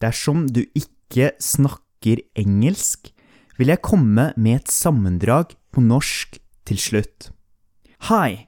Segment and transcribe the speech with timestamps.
[0.00, 3.12] Dersom du ikke snakker engelsk,
[3.58, 7.30] vil jeg komme med et sammendrag på norsk til slutt.
[8.10, 8.46] Hi,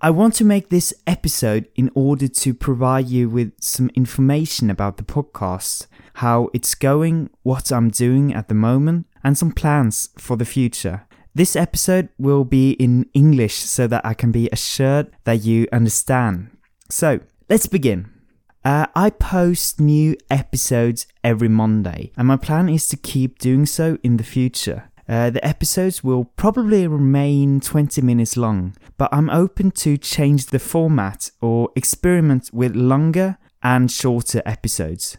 [0.00, 4.96] I want to make this episode in order to provide you with some information about
[4.96, 10.36] the podcast, how it's going, what I'm doing at the moment, and some plans for
[10.36, 11.00] the future.
[11.34, 16.48] This episode will be in English so that I can be assured that you understand.
[16.88, 18.17] So, let's begin.
[18.64, 23.98] Uh, I post new episodes every Monday, and my plan is to keep doing so
[24.02, 24.90] in the future.
[25.08, 30.58] Uh, the episodes will probably remain 20 minutes long, but I'm open to change the
[30.58, 35.16] format or experiment with longer and shorter episodes.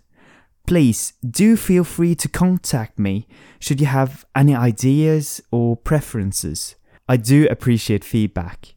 [0.67, 3.27] Please do feel free to contact me
[3.59, 6.75] should you have any ideas or preferences.
[7.07, 8.75] I do appreciate feedback.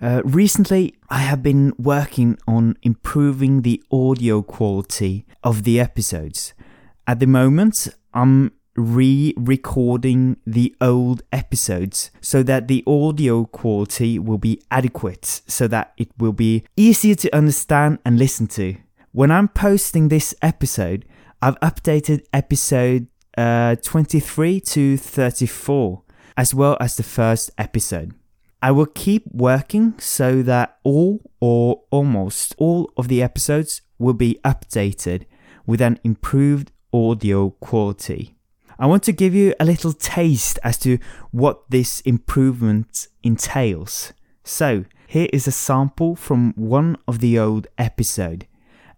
[0.00, 6.52] Uh, recently, I have been working on improving the audio quality of the episodes.
[7.06, 14.38] At the moment, I'm re recording the old episodes so that the audio quality will
[14.38, 18.76] be adequate, so that it will be easier to understand and listen to.
[19.12, 21.06] When I'm posting this episode,
[21.40, 23.06] I've updated episode
[23.38, 26.02] uh, 23 to 34,
[26.36, 28.14] as well as the first episode.
[28.66, 34.40] I will keep working so that all or almost all of the episodes will be
[34.42, 35.26] updated
[35.68, 38.34] with an improved audio quality.
[38.76, 40.98] I want to give you a little taste as to
[41.30, 44.12] what this improvement entails.
[44.42, 48.48] So, here is a sample from one of the old episode.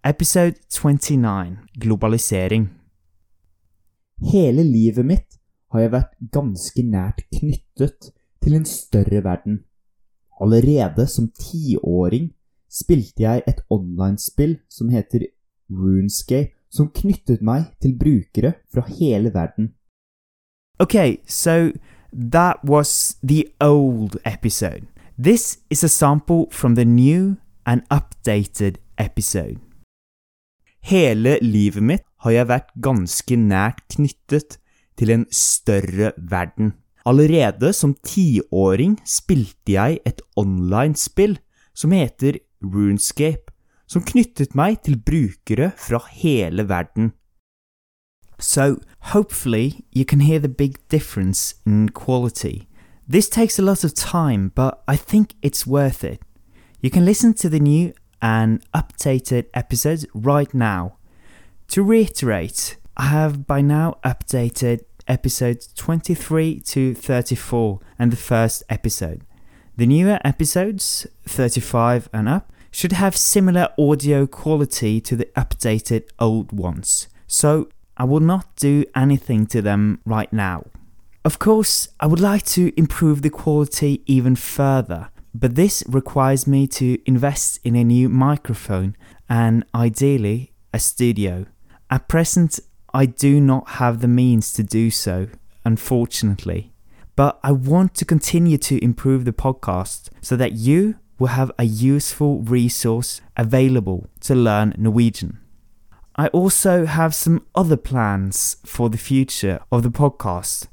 [0.03, 2.69] Episode 29, Globalisering.
[4.32, 5.38] Hele livet mitt
[5.72, 8.14] har jeg vært ganske nært knyttet
[8.48, 9.64] til en større verden.
[10.41, 12.30] Allerede som tiåring
[12.70, 15.27] spilte jeg et online-spill som heter
[15.68, 19.74] Runescape, som knyttet meg til brukere fra hele verden.
[20.78, 21.72] Okay, so
[22.12, 24.86] that was the old episode.
[25.19, 27.36] This is a sample from the new
[27.66, 29.59] and updated episode.
[30.80, 34.60] Hele livet mitt har jeg vært ganske nært knyttet
[34.97, 36.72] til en større verden.
[37.08, 41.38] Allerede som tiåring spilte jeg et online-spill
[41.72, 43.54] som heter Runescape,
[43.88, 47.12] som knyttet meg til brukere fra hele verden.
[48.38, 48.76] So,
[49.14, 52.68] hopefully, you can hear the big difference in quality.
[53.08, 56.20] This takes a lot of time, but I think it's worth it.
[56.82, 60.98] You can listen to the new and updated episodes right now.
[61.68, 69.22] To reiterate, I have by now updated episodes 23 to 34 and the first episode.
[69.76, 76.52] The newer episodes, 35 and up, should have similar audio quality to the updated old
[76.52, 80.66] ones, so I will not do anything to them right now.
[81.24, 86.66] Of course, I would like to improve the quality even further, but this requires me
[86.68, 88.97] to invest in a new microphone
[89.28, 91.47] and ideally a studio.
[91.91, 92.60] At present,
[92.94, 95.28] I do not have the means to do so,
[95.65, 96.72] unfortunately.
[97.16, 101.65] But I want to continue to improve the podcast so that you will have a
[101.65, 105.38] useful resource available to learn Norwegian.
[106.16, 110.69] I also have some other plans for the future of the podcast.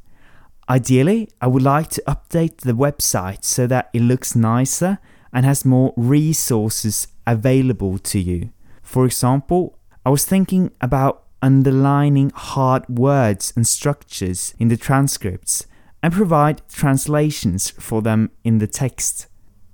[0.70, 5.00] Ideally, I would like to update the website so that it looks nicer
[5.32, 8.52] and has more resources available to you.
[8.82, 15.68] For example, I was thinking about underlining hard words and structures in the transcripts
[16.02, 19.28] and provide translations for them in the text.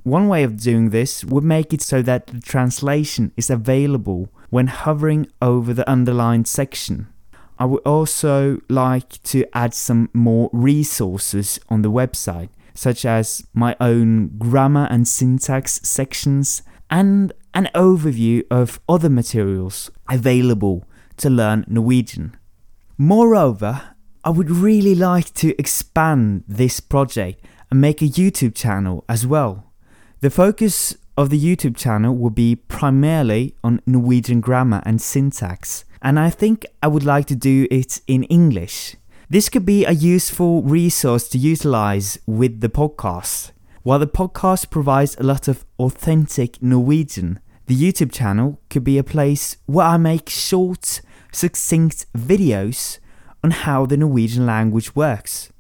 [0.04, 4.68] One way of doing this would make it so that the translation is available when
[4.68, 7.08] hovering over the underlined section.
[7.58, 13.78] I would also like to add some more resources on the website, such as my
[13.80, 20.86] own grammar and syntax sections and an overview of other materials available
[21.22, 22.36] to learn Norwegian.
[22.98, 29.26] Moreover, I would really like to expand this project and make a YouTube channel as
[29.26, 29.72] well.
[30.20, 36.20] The focus of the YouTube channel will be primarily on Norwegian grammar and syntax, and
[36.20, 38.96] I think I would like to do it in English.
[39.30, 43.52] This could be a useful resource to utilize with the podcast.
[43.84, 49.04] While the podcast provides a lot of authentic Norwegian, the YouTube channel could be a
[49.04, 51.02] place where I make short,
[51.32, 53.00] succinct videos
[53.44, 55.52] on how the Norwegian language works.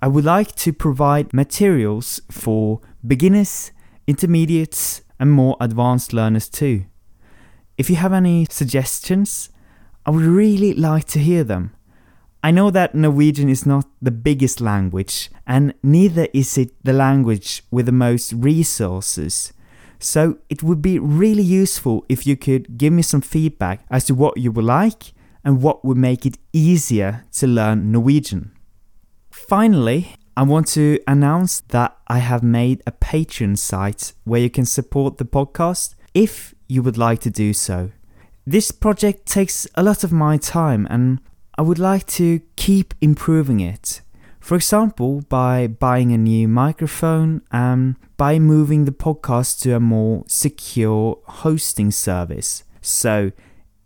[0.00, 3.72] I would like to provide materials for beginners,
[4.06, 6.84] intermediates, and more advanced learners too.
[7.78, 9.48] If you have any suggestions,
[10.04, 11.74] I would really like to hear them.
[12.42, 17.62] I know that Norwegian is not the biggest language, and neither is it the language
[17.70, 19.53] with the most resources.
[20.04, 24.14] So it would be really useful if you could give me some feedback as to
[24.14, 28.52] what you would like and what would make it easier to learn Norwegian.
[29.30, 34.66] Finally, I want to announce that I have made a Patreon site where you can
[34.66, 37.90] support the podcast if you would like to do so.
[38.46, 41.18] This project takes a lot of my time and
[41.56, 44.02] I would like to keep improving it.
[44.44, 50.24] For example, by buying a new microphone and by moving the podcast to a more
[50.26, 52.62] secure hosting service.
[52.82, 53.32] So,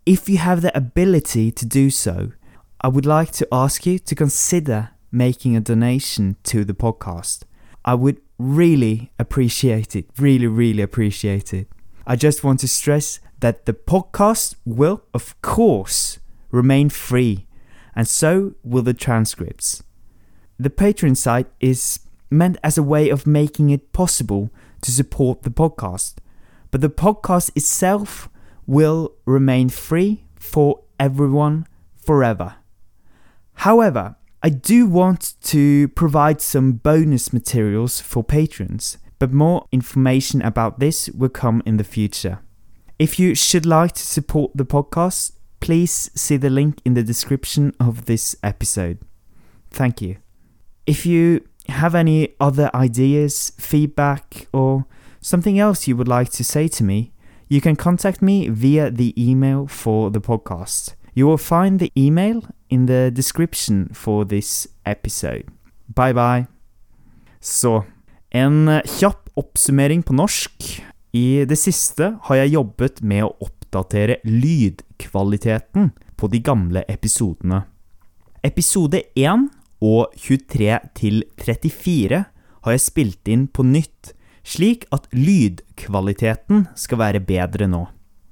[0.05, 2.33] if you have the ability to do so,
[2.81, 7.43] I would like to ask you to consider making a donation to the podcast.
[7.85, 11.69] I would really appreciate it, really, really appreciate it.
[12.05, 16.19] I just want to stress that the podcast will, of course,
[16.51, 17.47] remain free,
[17.95, 19.83] and so will the transcripts.
[20.61, 24.49] The Patreon site is meant as a way of making it possible
[24.81, 26.15] to support the podcast,
[26.69, 28.27] but the podcast itself
[28.67, 31.65] will remain free for everyone
[31.95, 32.55] forever.
[33.53, 40.79] However, I do want to provide some bonus materials for patrons, but more information about
[40.79, 42.39] this will come in the future.
[42.97, 47.73] If you should like to support the podcast, please see the link in the description
[47.79, 48.99] of this episode.
[49.71, 50.17] Thank you.
[50.89, 54.85] If you have any other ideas, feedback, or
[55.21, 57.11] something else you would like to say to me,
[57.47, 60.95] you can contact me via the email for the podcast.
[61.13, 62.41] You will find the email
[62.71, 65.45] in the description for this episode.
[65.95, 66.47] Bye bye.
[67.39, 67.83] Så,
[68.31, 70.83] en kjapp oppsummering på norsk.
[71.13, 77.67] I det siste har jeg jobbet med å oppdatere lydkvaliteten på de gamle episodene.
[78.41, 82.23] Episode 1 og 23 til 34
[82.65, 87.85] har jeg spilt inn på nytt, slik at lydkvaliteten skal være bedre nå.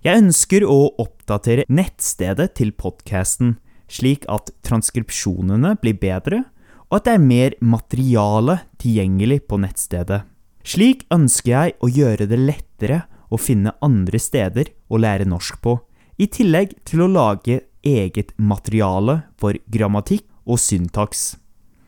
[0.06, 3.58] Jeg ønsker å oppdatere nettstedet til podkasten,
[3.92, 6.44] slik at transkripsjonene blir bedre,
[6.88, 10.22] og at det er mer materiale tilgjengelig på nettstedet.
[10.68, 13.02] Slik ønsker jeg å gjøre det lettere
[13.32, 15.78] å finne andre steder å lære norsk på,
[16.18, 21.36] i tillegg til å lage eget materiale for grammatikk og syntaks.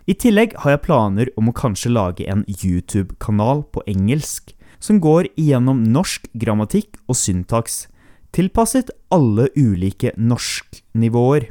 [0.09, 5.27] I tillegg har jeg planer om å kanskje lage en YouTube-kanal på engelsk som går
[5.37, 7.87] igjennom norsk grammatikk og syntaks,
[8.35, 11.49] tilpasset alle ulike norsknivåer.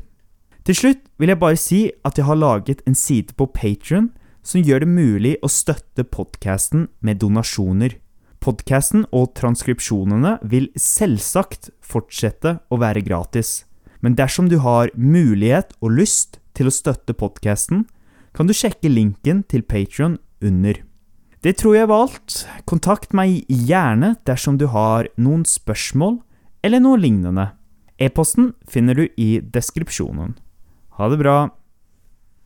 [0.67, 4.11] Til slutt vil jeg bare si at jeg har laget en side på Patrion
[4.45, 7.99] som gjør det mulig å støtte podkasten med donasjoner.
[8.41, 13.65] Podkasten og transkripsjonene vil selvsagt fortsette å være gratis,
[14.01, 17.87] men dersom du har mulighet og lyst til å støtte podkasten,
[18.35, 20.83] kan du sjekke linken til Patrion under.
[21.43, 22.41] Det tror jeg var alt.
[22.67, 26.19] Kontakt meg gjerne dersom du har noen spørsmål
[26.67, 27.53] eller noe lignende.
[27.99, 30.35] E-posten finner du i deskripsjonen.
[30.99, 31.39] Ha det bra!